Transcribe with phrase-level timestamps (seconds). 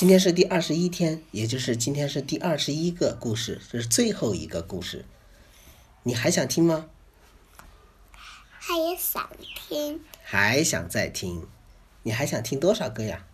[0.00, 5.04] 今天是第二十一天，也就是今天是第二十一个故事，这是最后一个故事。
[6.04, 6.86] 你还想听吗？
[8.58, 9.28] 还想
[9.68, 10.00] 听？
[10.22, 11.46] 还想再听？
[12.02, 13.26] 你还想听多少个呀？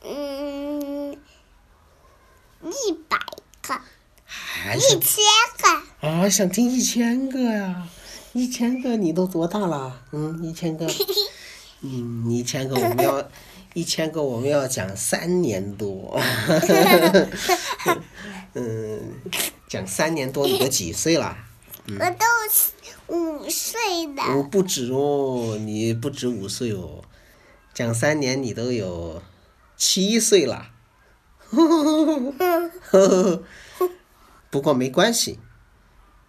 [0.00, 1.12] 嗯，
[2.62, 3.18] 一百
[3.60, 3.78] 个，
[4.24, 5.22] 还一千
[6.00, 6.26] 个，啊？
[6.30, 7.86] 想听一千个呀？
[8.32, 10.02] 一千个你都多大了？
[10.12, 10.86] 嗯，一千个，
[11.84, 13.30] 嗯，一千个我们要
[13.76, 16.18] 一千个我们要讲三年多。
[18.54, 19.12] 嗯，
[19.68, 21.36] 讲三年多你都几岁了？
[21.86, 22.24] 我都
[23.14, 24.42] 五岁我了。
[24.44, 27.04] 不止哦，你不止五岁哦，
[27.74, 29.22] 讲三年你都有
[29.76, 30.70] 七岁了。
[34.48, 35.38] 不过没关系，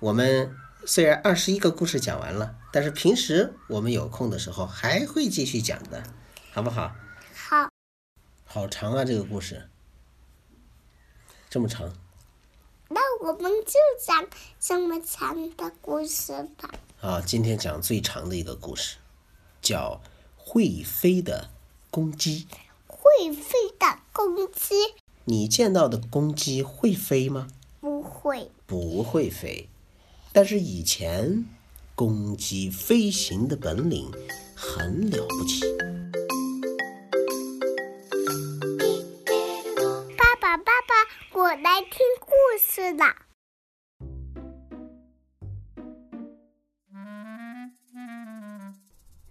[0.00, 0.52] 我们
[0.84, 6.02] 虽然二十一个故事讲完了，但是平时我们有空的时候还会继续讲的，
[6.52, 6.68] 好不？
[6.68, 6.92] 好，
[8.50, 9.68] 好长啊，这个故事，
[11.50, 11.92] 这么长
[12.88, 14.26] 那我们就讲
[14.58, 16.70] 这么长的故事吧。
[17.02, 17.20] 啊！
[17.20, 18.96] 今天讲最长的一个故事，
[19.60, 20.00] 叫
[20.38, 21.50] 会飞的
[21.90, 22.48] 公鸡。
[22.86, 24.74] 会飞的公鸡
[25.26, 27.48] 你见到的公鸡会飞吗？
[27.80, 29.68] 不会，不会飞，
[30.32, 31.44] 但是以前
[31.94, 34.10] 公鸡飞行的本领
[34.56, 35.66] 很了不起。
[42.78, 43.04] 事了。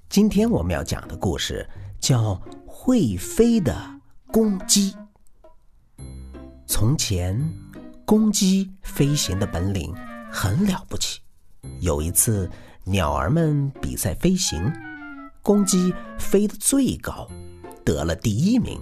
[0.10, 1.66] 今天我们要讲的故事
[1.98, 3.74] 叫《会飞的
[4.34, 4.92] 公鸡》。
[6.66, 7.40] 从前，
[8.06, 9.96] 公鸡飞行的本领
[10.30, 11.22] 很了不起。
[11.80, 12.50] 有一次，
[12.84, 14.70] 鸟儿们比赛飞行，
[15.42, 17.26] 公鸡飞得最高，
[17.86, 18.78] 得了第一名。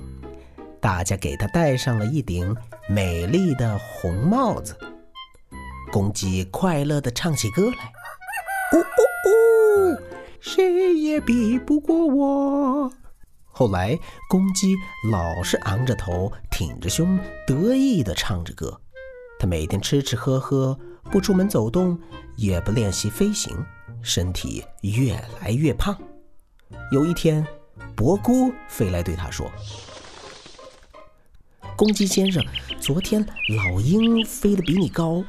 [0.81, 2.55] 大家给它戴上了一顶
[2.87, 4.77] 美丽的红帽子。
[5.91, 7.93] 公鸡快乐地唱起歌来
[8.73, 9.97] ：“呜呜呜，
[10.39, 12.91] 谁也比不过我。”
[13.49, 13.97] 后来，
[14.29, 14.75] 公鸡
[15.09, 17.17] 老是昂着头，挺着胸，
[17.47, 18.79] 得意地唱着歌。
[19.39, 20.77] 它每天吃吃喝喝，
[21.11, 21.97] 不出门走动，
[22.35, 23.65] 也不练习飞行，
[24.01, 25.97] 身体越来越胖。
[26.91, 27.45] 有一天，
[27.95, 29.49] 伯姑飞来对它说
[31.75, 32.41] ：“公鸡先生，
[32.79, 35.23] 昨天老鹰飞得比你高。”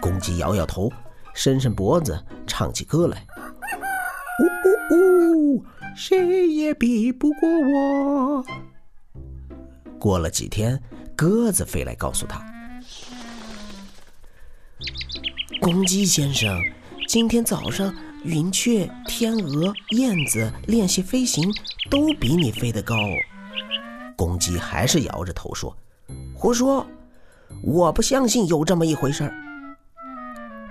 [0.00, 0.90] 公鸡摇摇头，
[1.34, 3.26] 伸伸脖子，唱起歌来
[4.40, 5.64] ：“呜呜呜，
[5.94, 8.44] 谁也比不过我。”
[10.00, 10.80] 过了几天，
[11.14, 12.42] 鸽子飞来告诉他
[15.60, 16.58] ：“公鸡先生，
[17.06, 17.94] 今天早上
[18.24, 21.52] 云雀、天鹅、燕子练习飞行，
[21.90, 22.94] 都比你飞得高。”
[24.16, 25.76] 公鸡还是摇着头说
[26.34, 26.86] ：“胡说，
[27.62, 29.34] 我不相信有这么一回事儿。”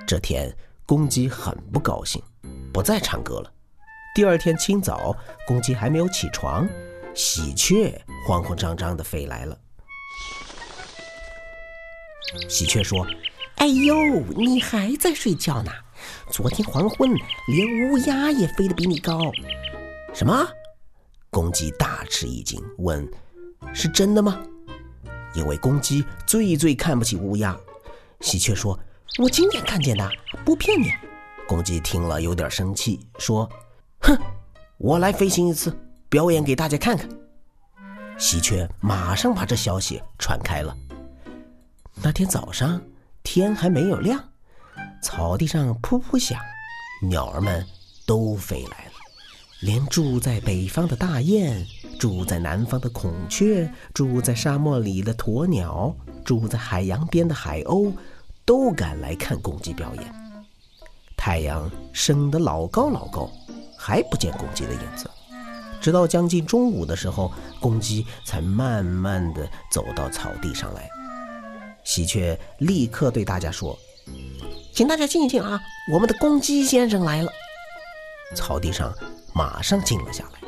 [0.07, 0.51] 这天，
[0.85, 2.22] 公鸡很不高兴，
[2.73, 3.51] 不再唱歌了。
[4.16, 6.67] 第二天清早，公鸡还没有起床，
[7.13, 7.94] 喜鹊
[8.28, 9.57] 慌慌张张地飞来了。
[12.50, 13.05] 喜鹊说
[13.57, 13.95] ：“哎呦，
[14.35, 15.72] 你还在睡觉呢？
[16.29, 17.11] 昨天黄昏，
[17.47, 19.19] 连乌鸦也飞得比你高。”
[20.13, 20.47] 什么？
[21.29, 23.05] 公鸡大吃一惊，问
[23.73, 24.41] ：“是真的吗？”
[25.35, 27.57] 因为公鸡最最看不起乌鸦。
[28.21, 28.79] 喜鹊说
[29.19, 30.09] ：“我亲眼看见的，
[30.45, 30.91] 不骗你。”
[31.47, 33.49] 公鸡听了有点生气，说
[34.01, 34.17] ：“哼，
[34.77, 35.77] 我来飞行一次，
[36.09, 37.07] 表演给大家看看。”
[38.17, 40.75] 喜鹊马上把这消息传开了。
[42.01, 42.81] 那天早上，
[43.23, 44.23] 天还没有亮，
[45.03, 46.39] 草地上噗噗响，
[47.01, 47.65] 鸟儿们
[48.05, 48.91] 都飞来了，
[49.61, 51.65] 连住在北方的大雁，
[52.05, 55.91] 住在南方的孔雀，住在沙漠里的鸵鸟，
[56.23, 57.91] 住在海洋边的海鸥，
[58.45, 60.05] 都赶来看公鸡表演。
[61.17, 63.27] 太阳升得老高老高，
[63.75, 65.09] 还不见公鸡的影子。
[65.81, 70.87] 直到将近中午的时候，公鸡才慢慢地走到草地上来。
[71.84, 73.75] 喜鹊立刻对大家说
[74.72, 75.59] ：“请大家静一静啊，
[75.91, 77.31] 我们的公鸡先生来了。”
[78.37, 78.93] 草地上
[79.34, 80.44] 马上静了下来。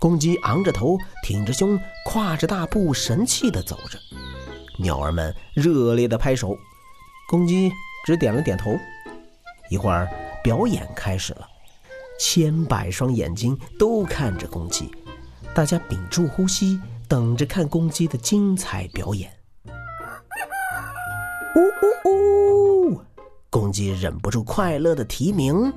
[0.00, 3.98] 公鸡昂着头，挺着胸，跨着大步，神气地走着。
[4.78, 6.56] 鸟儿们热烈地拍手，
[7.28, 7.70] 公鸡
[8.06, 8.74] 只点了点头。
[9.68, 10.08] 一会儿，
[10.42, 11.46] 表演开始了，
[12.18, 14.90] 千百双眼睛都看着公鸡，
[15.54, 19.30] 大家屏住呼吸，等着看公鸡的精彩表演。
[21.54, 21.60] 呜
[22.08, 23.00] 呜呜！
[23.50, 25.70] 公鸡忍不住快乐的啼鸣，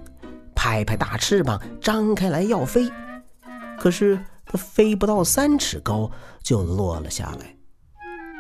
[0.56, 2.90] 拍拍大翅膀，张开来要飞。
[3.84, 6.10] 可是它飞不到三尺高
[6.42, 7.54] 就落了下来。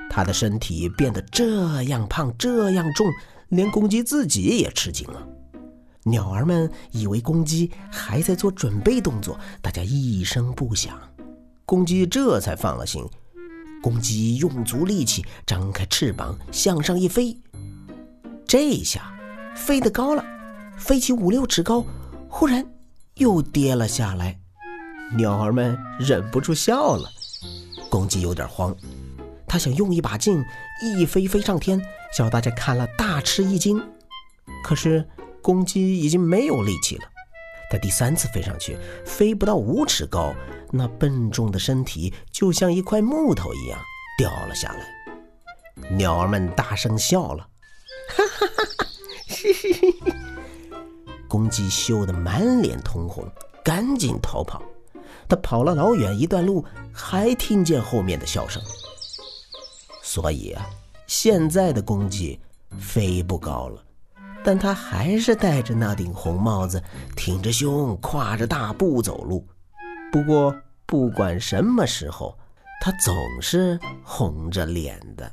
[0.09, 3.05] 它的身体变得这样胖，这样重，
[3.49, 5.27] 连公鸡自己也吃惊了。
[6.05, 10.97] 鸟儿们以为公鸡还在做准备动作，大家一声不响。
[11.65, 13.03] 公鸡这才放了心。
[13.81, 17.37] 公鸡用足力气，张开翅膀向上一飞，
[18.47, 19.13] 这下
[19.57, 20.23] 飞得高了，
[20.77, 21.83] 飞起五六尺高，
[22.29, 22.65] 忽然
[23.15, 24.39] 又跌了下来。
[25.15, 27.09] 鸟儿们忍不住笑了。
[27.89, 28.75] 公鸡有点慌，
[29.47, 30.43] 他想用一把劲
[30.81, 31.81] 一飞飞上天，
[32.15, 33.81] 叫大家看了大吃一惊。
[34.63, 35.07] 可是
[35.41, 37.03] 公鸡已经没有力气了。
[37.69, 40.33] 它第三次飞上去，飞不到五尺高。
[40.71, 43.79] 那笨重的身体就像一块木头一样
[44.17, 47.47] 掉了下来，鸟儿们大声笑了，
[48.09, 48.85] 哈哈哈哈！
[51.27, 53.27] 公鸡羞得满脸通红，
[53.63, 54.63] 赶紧逃跑。
[55.27, 58.61] 他跑了老远一段路，还听见后面的笑声。
[60.01, 60.65] 所以啊，
[61.07, 62.39] 现在的公鸡
[62.79, 63.83] 飞不高了，
[64.43, 66.81] 但他还是戴着那顶红帽子，
[67.15, 69.47] 挺着胸，跨着大步走路。
[70.11, 70.55] 不过，
[70.85, 72.37] 不管什么时候，
[72.81, 75.31] 他总是红着脸的。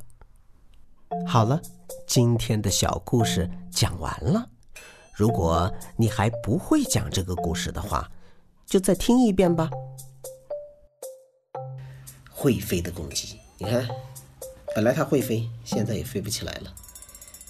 [1.26, 1.60] 好了，
[2.06, 4.48] 今天的小故事讲完了。
[5.12, 8.08] 如果你还不会讲这个故事的话，
[8.70, 9.68] 就再听一遍吧。
[12.30, 13.84] 会飞的公鸡，你看，
[14.76, 16.72] 本来它会飞，现在也飞不起来了。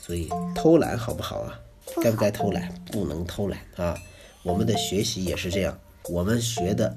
[0.00, 1.61] 所以偷懒好不好啊？
[2.02, 2.72] 该不该偷懒？
[2.90, 3.94] 不能偷懒啊！
[4.43, 5.78] 我们的学习也是这样，
[6.08, 6.96] 我们学的。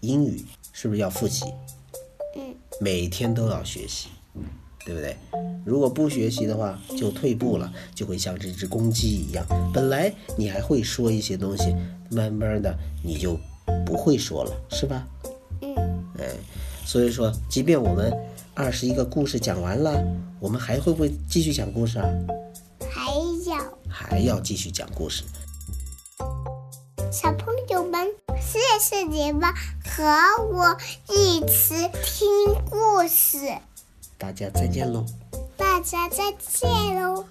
[0.00, 1.44] 英语是不是要复习？
[2.36, 4.08] 嗯，每天都要学习，
[4.84, 5.14] 对不对？
[5.64, 9.46] 如果不学习的话，就退步了，就会像这只公鸡一样。
[9.72, 11.76] 本来你还会说一些东西，
[12.10, 12.74] 慢慢的
[13.04, 13.38] 你就
[13.84, 15.06] 不会说了，是吧？
[15.62, 15.74] 嗯，
[16.18, 16.28] 哎，
[16.84, 18.12] 所以说，即便我们
[18.54, 20.02] 二十一个故事讲完了，
[20.38, 22.08] 我们还会不会继续讲故事啊？
[22.90, 23.12] 还
[23.48, 25.24] 要，还要继续讲故事。
[27.10, 28.06] 小朋友们，
[28.40, 29.52] 谢谢你们
[29.84, 30.04] 和
[30.52, 30.76] 我
[31.08, 31.74] 一起
[32.04, 32.28] 听
[32.68, 33.38] 故事。
[34.16, 35.04] 大家再见喽！
[35.56, 36.68] 大家再见
[37.02, 37.24] 喽！